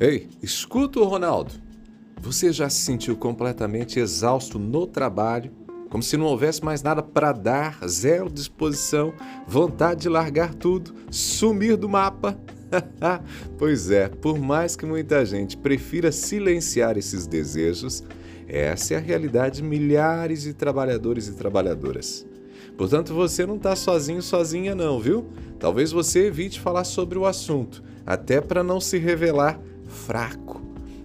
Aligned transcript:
Ei, 0.00 0.28
escuta 0.40 1.00
o 1.00 1.04
Ronaldo. 1.04 1.52
Você 2.20 2.52
já 2.52 2.70
se 2.70 2.78
sentiu 2.78 3.16
completamente 3.16 3.98
exausto 3.98 4.56
no 4.56 4.86
trabalho? 4.86 5.50
Como 5.90 6.04
se 6.04 6.16
não 6.16 6.26
houvesse 6.26 6.64
mais 6.64 6.84
nada 6.84 7.02
para 7.02 7.32
dar, 7.32 7.80
zero 7.84 8.30
disposição, 8.30 9.12
vontade 9.44 10.02
de 10.02 10.08
largar 10.08 10.54
tudo, 10.54 10.94
sumir 11.10 11.76
do 11.76 11.88
mapa? 11.88 12.38
pois 13.58 13.90
é, 13.90 14.08
por 14.08 14.38
mais 14.38 14.76
que 14.76 14.86
muita 14.86 15.26
gente 15.26 15.56
prefira 15.56 16.12
silenciar 16.12 16.96
esses 16.96 17.26
desejos, 17.26 18.04
essa 18.46 18.94
é 18.94 18.98
a 18.98 19.00
realidade 19.00 19.56
de 19.56 19.62
milhares 19.64 20.42
de 20.42 20.54
trabalhadores 20.54 21.26
e 21.26 21.32
trabalhadoras. 21.32 22.24
Portanto, 22.76 23.12
você 23.12 23.44
não 23.44 23.56
está 23.56 23.74
sozinho, 23.74 24.22
sozinha, 24.22 24.76
não, 24.76 25.00
viu? 25.00 25.26
Talvez 25.58 25.90
você 25.90 26.26
evite 26.26 26.60
falar 26.60 26.84
sobre 26.84 27.18
o 27.18 27.26
assunto, 27.26 27.82
até 28.06 28.40
para 28.40 28.62
não 28.62 28.80
se 28.80 28.96
revelar 28.96 29.60
fraco. 29.88 30.60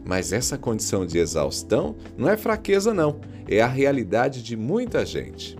Mas 0.05 0.33
essa 0.33 0.57
condição 0.57 1.05
de 1.05 1.17
exaustão 1.17 1.95
não 2.17 2.29
é 2.29 2.35
fraqueza, 2.35 2.93
não, 2.93 3.21
é 3.47 3.61
a 3.61 3.67
realidade 3.67 4.43
de 4.43 4.55
muita 4.55 5.05
gente. 5.05 5.57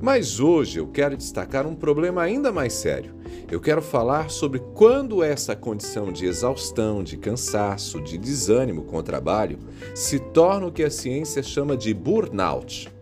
Mas 0.00 0.40
hoje 0.40 0.78
eu 0.78 0.86
quero 0.86 1.16
destacar 1.16 1.66
um 1.66 1.74
problema 1.74 2.22
ainda 2.22 2.52
mais 2.52 2.74
sério. 2.74 3.14
Eu 3.50 3.60
quero 3.60 3.80
falar 3.80 4.28
sobre 4.28 4.58
quando 4.74 5.22
essa 5.22 5.56
condição 5.56 6.12
de 6.12 6.26
exaustão, 6.26 7.02
de 7.02 7.16
cansaço, 7.16 8.00
de 8.00 8.18
desânimo 8.18 8.82
com 8.82 8.98
o 8.98 9.02
trabalho 9.02 9.58
se 9.94 10.18
torna 10.18 10.66
o 10.66 10.72
que 10.72 10.82
a 10.82 10.90
ciência 10.90 11.42
chama 11.42 11.76
de 11.76 11.94
burnout. 11.94 12.95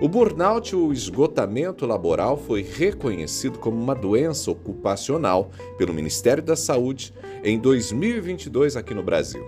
O 0.00 0.08
burnout, 0.08 0.74
o 0.74 0.92
esgotamento 0.92 1.86
laboral, 1.86 2.36
foi 2.36 2.62
reconhecido 2.62 3.58
como 3.58 3.80
uma 3.80 3.94
doença 3.94 4.50
ocupacional 4.50 5.50
pelo 5.78 5.94
Ministério 5.94 6.42
da 6.42 6.56
Saúde 6.56 7.12
em 7.42 7.58
2022 7.58 8.76
aqui 8.76 8.94
no 8.94 9.02
Brasil. 9.02 9.46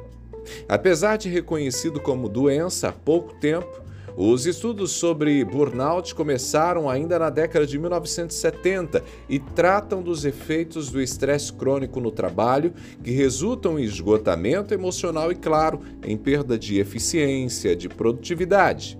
Apesar 0.68 1.16
de 1.16 1.28
reconhecido 1.28 2.00
como 2.00 2.28
doença 2.28 2.88
há 2.88 2.92
pouco 2.92 3.34
tempo, 3.34 3.88
os 4.20 4.46
estudos 4.46 4.90
sobre 4.90 5.44
burnout 5.44 6.12
começaram 6.12 6.90
ainda 6.90 7.20
na 7.20 7.30
década 7.30 7.64
de 7.64 7.78
1970 7.78 9.04
e 9.28 9.38
tratam 9.38 10.02
dos 10.02 10.24
efeitos 10.24 10.90
do 10.90 11.00
estresse 11.00 11.52
crônico 11.52 12.00
no 12.00 12.10
trabalho, 12.10 12.74
que 13.00 13.12
resultam 13.12 13.78
em 13.78 13.84
esgotamento 13.84 14.74
emocional 14.74 15.30
e, 15.30 15.36
claro, 15.36 15.80
em 16.02 16.16
perda 16.16 16.58
de 16.58 16.80
eficiência, 16.80 17.76
de 17.76 17.88
produtividade. 17.88 18.97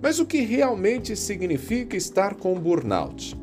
Mas 0.00 0.18
o 0.18 0.26
que 0.26 0.40
realmente 0.40 1.16
significa 1.16 1.96
estar 1.96 2.34
com 2.34 2.54
burnout? 2.54 3.36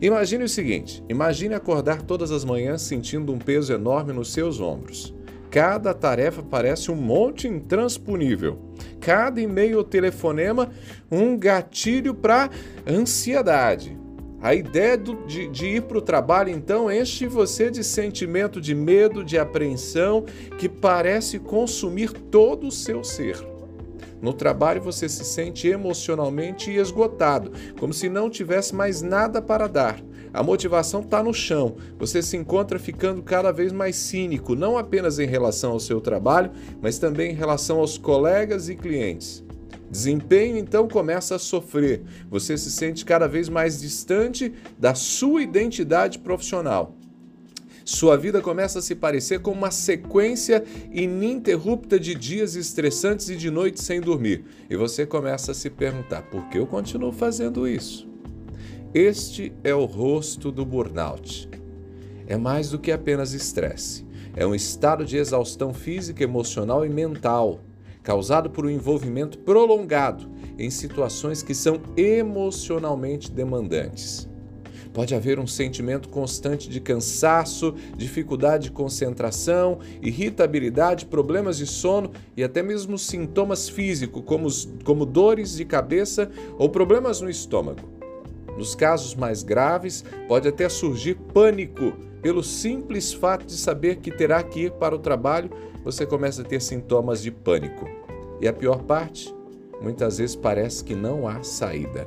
Imagine 0.00 0.44
o 0.44 0.48
seguinte: 0.48 1.02
imagine 1.08 1.54
acordar 1.54 2.02
todas 2.02 2.30
as 2.30 2.44
manhãs 2.44 2.82
sentindo 2.82 3.32
um 3.32 3.38
peso 3.38 3.72
enorme 3.72 4.12
nos 4.12 4.32
seus 4.32 4.60
ombros. 4.60 5.14
Cada 5.50 5.92
tarefa 5.92 6.42
parece 6.42 6.90
um 6.90 6.96
monte 6.96 7.48
intransponível. 7.48 8.58
Cada 9.00 9.40
e-mail 9.40 9.78
ou 9.78 9.84
telefonema, 9.84 10.70
um 11.10 11.36
gatilho 11.36 12.14
para 12.14 12.48
ansiedade. 12.86 13.98
A 14.40 14.54
ideia 14.54 14.96
de, 14.96 15.48
de 15.48 15.66
ir 15.66 15.82
para 15.82 15.98
o 15.98 16.02
trabalho, 16.02 16.50
então, 16.50 16.90
enche 16.90 17.26
você 17.26 17.70
de 17.70 17.84
sentimento 17.84 18.58
de 18.60 18.74
medo, 18.74 19.22
de 19.22 19.36
apreensão, 19.36 20.24
que 20.56 20.68
parece 20.68 21.38
consumir 21.38 22.12
todo 22.12 22.68
o 22.68 22.72
seu 22.72 23.04
ser. 23.04 23.36
No 24.20 24.32
trabalho 24.32 24.82
você 24.82 25.08
se 25.08 25.24
sente 25.24 25.68
emocionalmente 25.68 26.70
esgotado, 26.70 27.52
como 27.78 27.92
se 27.92 28.08
não 28.08 28.28
tivesse 28.28 28.74
mais 28.74 29.00
nada 29.02 29.40
para 29.40 29.66
dar. 29.66 30.00
A 30.32 30.42
motivação 30.42 31.00
está 31.00 31.22
no 31.22 31.34
chão. 31.34 31.76
Você 31.98 32.22
se 32.22 32.36
encontra 32.36 32.78
ficando 32.78 33.22
cada 33.22 33.50
vez 33.50 33.72
mais 33.72 33.96
cínico, 33.96 34.54
não 34.54 34.78
apenas 34.78 35.18
em 35.18 35.26
relação 35.26 35.72
ao 35.72 35.80
seu 35.80 36.00
trabalho, 36.00 36.52
mas 36.80 36.98
também 36.98 37.32
em 37.32 37.36
relação 37.36 37.80
aos 37.80 37.98
colegas 37.98 38.68
e 38.68 38.76
clientes. 38.76 39.44
Desempenho 39.90 40.56
então 40.56 40.86
começa 40.86 41.34
a 41.34 41.38
sofrer. 41.38 42.02
Você 42.30 42.56
se 42.56 42.70
sente 42.70 43.04
cada 43.04 43.26
vez 43.26 43.48
mais 43.48 43.80
distante 43.80 44.52
da 44.78 44.94
sua 44.94 45.42
identidade 45.42 46.20
profissional. 46.20 46.94
Sua 47.92 48.16
vida 48.16 48.40
começa 48.40 48.78
a 48.78 48.82
se 48.82 48.94
parecer 48.94 49.40
com 49.40 49.50
uma 49.50 49.72
sequência 49.72 50.62
ininterrupta 50.92 51.98
de 51.98 52.14
dias 52.14 52.54
estressantes 52.54 53.28
e 53.28 53.36
de 53.36 53.50
noites 53.50 53.82
sem 53.82 54.00
dormir. 54.00 54.44
E 54.70 54.76
você 54.76 55.04
começa 55.04 55.50
a 55.50 55.54
se 55.56 55.68
perguntar: 55.68 56.22
por 56.30 56.48
que 56.48 56.58
eu 56.58 56.68
continuo 56.68 57.10
fazendo 57.10 57.66
isso? 57.66 58.08
Este 58.94 59.52
é 59.64 59.74
o 59.74 59.86
rosto 59.86 60.52
do 60.52 60.64
burnout. 60.64 61.50
É 62.28 62.36
mais 62.36 62.70
do 62.70 62.78
que 62.78 62.92
apenas 62.92 63.32
estresse. 63.32 64.06
É 64.36 64.46
um 64.46 64.54
estado 64.54 65.04
de 65.04 65.16
exaustão 65.16 65.74
física, 65.74 66.22
emocional 66.22 66.86
e 66.86 66.88
mental, 66.88 67.60
causado 68.04 68.48
por 68.48 68.64
um 68.64 68.70
envolvimento 68.70 69.36
prolongado 69.40 70.30
em 70.56 70.70
situações 70.70 71.42
que 71.42 71.56
são 71.56 71.82
emocionalmente 71.96 73.32
demandantes. 73.32 74.29
Pode 74.92 75.14
haver 75.14 75.38
um 75.38 75.46
sentimento 75.46 76.08
constante 76.08 76.68
de 76.68 76.80
cansaço, 76.80 77.74
dificuldade 77.96 78.64
de 78.64 78.70
concentração, 78.72 79.78
irritabilidade, 80.02 81.06
problemas 81.06 81.56
de 81.56 81.66
sono 81.66 82.10
e 82.36 82.42
até 82.42 82.62
mesmo 82.62 82.98
sintomas 82.98 83.68
físicos, 83.68 84.22
como, 84.26 84.48
como 84.84 85.06
dores 85.06 85.56
de 85.56 85.64
cabeça 85.64 86.28
ou 86.58 86.68
problemas 86.68 87.20
no 87.20 87.30
estômago. 87.30 87.88
Nos 88.58 88.74
casos 88.74 89.14
mais 89.14 89.42
graves, 89.42 90.04
pode 90.26 90.48
até 90.48 90.68
surgir 90.68 91.14
pânico. 91.32 91.92
Pelo 92.20 92.42
simples 92.42 93.12
fato 93.12 93.46
de 93.46 93.56
saber 93.56 93.96
que 93.96 94.10
terá 94.10 94.42
que 94.42 94.64
ir 94.64 94.72
para 94.72 94.94
o 94.94 94.98
trabalho, 94.98 95.50
você 95.82 96.04
começa 96.04 96.42
a 96.42 96.44
ter 96.44 96.60
sintomas 96.60 97.22
de 97.22 97.30
pânico. 97.30 97.88
E 98.40 98.48
a 98.48 98.52
pior 98.52 98.82
parte, 98.82 99.34
muitas 99.80 100.18
vezes 100.18 100.36
parece 100.36 100.84
que 100.84 100.94
não 100.94 101.26
há 101.26 101.42
saída. 101.42 102.06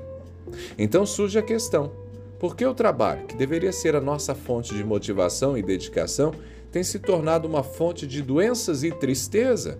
Então 0.78 1.06
surge 1.06 1.40
a 1.40 1.42
questão: 1.42 2.03
por 2.44 2.58
que 2.58 2.66
o 2.66 2.74
trabalho, 2.74 3.26
que 3.26 3.38
deveria 3.38 3.72
ser 3.72 3.96
a 3.96 4.02
nossa 4.02 4.36
fonte 4.36 4.76
de 4.76 4.84
motivação 4.84 5.58
e 5.58 5.64
dedicação, 5.64 6.34
tem 6.70 6.84
se 6.84 7.00
tornado 7.00 7.48
uma 7.48 7.64
fonte 7.64 8.06
de 8.06 8.22
doenças 8.22 8.84
e 8.84 8.92
tristeza? 8.92 9.80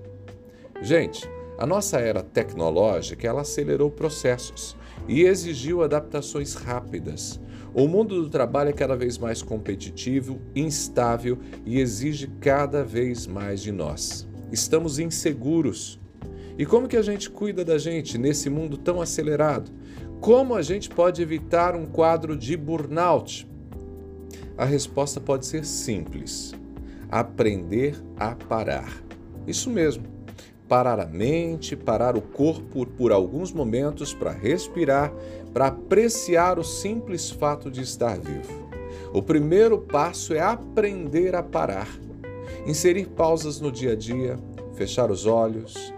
Gente, 0.82 1.30
a 1.58 1.66
nossa 1.66 2.00
era 2.00 2.24
tecnológica 2.24 3.28
ela 3.28 3.42
acelerou 3.42 3.92
processos 3.92 4.78
e 5.10 5.24
exigiu 5.24 5.84
adaptações 5.84 6.54
rápidas. 6.54 7.38
O 7.74 7.86
mundo 7.86 8.24
do 8.24 8.30
trabalho 8.30 8.70
é 8.70 8.74
cada 8.74 8.96
vez 8.96 9.18
mais 9.18 9.42
competitivo, 9.42 10.40
instável 10.56 11.38
e 11.66 11.82
exige 11.82 12.28
cada 12.40 12.82
vez 12.82 13.28
mais 13.28 13.62
de 13.62 13.74
nós. 13.74 14.26
Estamos 14.54 15.00
inseguros. 15.00 16.00
E 16.58 16.66
como 16.66 16.88
que 16.88 16.98
a 16.98 17.02
gente 17.02 17.30
cuida 17.30 17.66
da 17.66 17.78
gente 17.78 18.18
nesse 18.18 18.50
mundo 18.50 18.78
tão 18.78 19.02
acelerado? 19.02 19.72
Como 20.22 20.56
a 20.56 20.62
gente 20.62 20.90
pode 20.90 21.22
evitar 21.22 21.76
um 21.76 21.86
quadro 21.86 22.38
de 22.38 22.56
burnout? 22.56 23.48
A 24.58 24.66
resposta 24.66 25.20
pode 25.20 25.46
ser 25.46 25.66
simples: 25.66 26.54
aprender 27.10 27.96
a 28.18 28.36
parar. 28.36 29.04
Isso 29.48 29.70
mesmo, 29.70 30.04
parar 30.68 31.00
a 31.00 31.06
mente, 31.06 31.76
parar 31.76 32.16
o 32.16 32.22
corpo 32.22 32.86
por 32.86 33.12
alguns 33.12 33.52
momentos 33.52 34.14
para 34.14 34.32
respirar, 34.32 35.12
para 35.54 35.68
apreciar 35.68 36.60
o 36.60 36.64
simples 36.64 37.32
fato 37.32 37.70
de 37.70 37.82
estar 37.82 38.18
vivo. 38.20 38.70
O 39.12 39.22
primeiro 39.22 39.80
passo 39.80 40.34
é 40.34 40.40
aprender 40.40 41.36
a 41.36 41.44
parar. 41.44 41.88
Inserir 42.66 43.08
pausas 43.08 43.60
no 43.60 43.72
dia 43.72 43.92
a 43.92 43.96
dia, 43.96 44.40
fechar 44.76 45.12
os 45.12 45.26
olhos, 45.26 45.94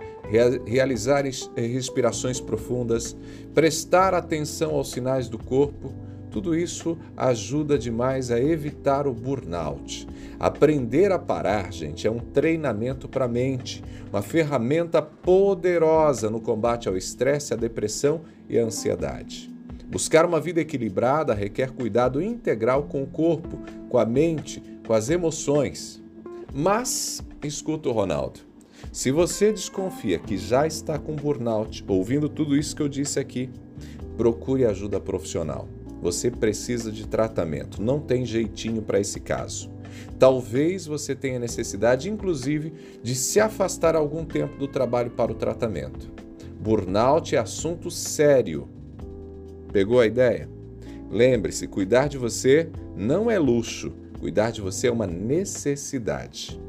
realizar 0.66 1.24
respirações 1.56 2.40
profundas, 2.40 3.16
prestar 3.53 4.13
atenção 4.13 4.75
aos 4.75 4.91
sinais 4.91 5.30
do 5.30 5.38
corpo, 5.38 5.94
tudo 6.36 6.53
isso 6.53 6.97
ajuda 7.16 7.78
demais 7.78 8.30
a 8.30 8.38
evitar 8.38 9.07
o 9.07 9.13
burnout. 9.13 10.06
Aprender 10.38 11.10
a 11.13 11.18
parar, 11.18 11.72
gente, 11.72 12.06
é 12.06 12.12
um 12.12 12.19
treinamento 12.19 13.07
para 13.07 13.24
a 13.24 13.27
mente, 13.30 13.81
uma 14.10 14.22
ferramenta 14.22 15.01
poderosa 15.01 16.30
no 16.30 16.42
combate 16.42 16.89
ao 16.89 16.98
estresse, 16.98 17.54
à 17.54 17.56
depressão 17.56 18.22
e 18.50 18.60
à 18.60 18.63
ansiedade. 18.66 19.50
Buscar 19.88 20.25
uma 20.25 20.42
vida 20.42 20.60
equilibrada 20.60 21.33
requer 21.33 21.72
cuidado 21.72 22.22
integral 22.22 22.83
com 22.83 23.01
o 23.01 23.07
corpo, 23.07 23.57
com 23.88 23.98
a 23.98 24.06
mente, 24.06 24.62
com 24.86 24.92
as 24.92 25.10
emoções. 25.10 26.04
Mas, 26.54 27.24
escuta 27.44 27.88
o 27.88 27.94
Ronaldo, 27.94 28.42
se 28.92 29.12
você 29.12 29.52
desconfia 29.52 30.18
que 30.20 30.38
já 30.38 30.66
está 30.66 30.98
com 30.98 31.16
burnout, 31.16 31.84
ouvindo 31.88 32.30
tudo 32.30 32.56
isso 32.56 32.76
que 32.76 32.82
eu 32.82 32.90
disse 32.90 33.20
aqui, 33.20 33.50
procure 34.18 34.66
ajuda 34.66 35.00
profissional. 35.00 35.68
Você 36.02 36.30
precisa 36.30 36.92
de 36.92 37.08
tratamento, 37.08 37.82
não 37.82 38.00
tem 38.00 38.26
jeitinho 38.26 38.82
para 38.82 39.00
esse 39.00 39.20
caso. 39.20 39.72
Talvez 40.20 40.86
você 40.86 41.16
tenha 41.16 41.40
necessidade, 41.40 42.10
inclusive, 42.10 42.74
de 43.02 43.16
se 43.16 43.40
afastar 43.40 43.96
algum 43.96 44.26
tempo 44.26 44.58
do 44.58 44.68
trabalho 44.68 45.12
para 45.12 45.32
o 45.32 45.36
tratamento. 45.36 46.12
Burnout 46.60 47.36
é 47.36 47.40
assunto 47.40 47.92
sério. 47.92 48.68
Pegou 49.72 50.00
a 50.00 50.06
ideia? 50.06 50.50
Lembre-se: 51.10 51.68
cuidar 51.68 52.08
de 52.08 52.18
você 52.18 52.70
não 52.96 53.30
é 53.30 53.38
luxo, 53.38 53.94
cuidar 54.20 54.52
de 54.52 54.62
você 54.62 54.88
é 54.88 54.92
uma 54.92 55.08
necessidade. 55.08 56.60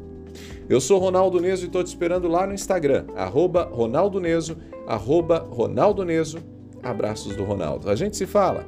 Eu 0.69 0.81
sou 0.81 0.99
Ronaldo 0.99 1.41
Neso 1.41 1.65
e 1.65 1.67
estou 1.67 1.83
te 1.83 1.89
esperando 1.89 2.29
lá 2.29 2.47
no 2.47 2.55
Instagram, 2.55 3.07
arroba 3.15 3.69
Ronaldo 3.73 4.21
Neso, 4.21 4.57
arroba 4.87 5.39
Ronaldo 5.39 6.05
Neso. 6.05 6.39
Abraços 6.83 7.35
do 7.35 7.45
Ronaldo. 7.45 7.91
A 7.91 7.97
gente 7.97 8.17
se 8.17 8.27
fala. 8.27 8.65